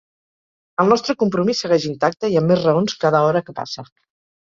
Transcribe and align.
El 0.83 0.89
nostre 0.93 1.15
compromís 1.25 1.63
segueix 1.67 1.87
intacte 1.91 2.33
i 2.35 2.43
amb 2.43 2.55
més 2.55 2.67
raons 2.67 3.01
cada 3.07 3.25
hora 3.31 3.47
que 3.51 3.61
passa. 3.63 3.91